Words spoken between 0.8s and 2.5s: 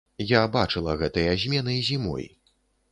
гэтыя змены зімой.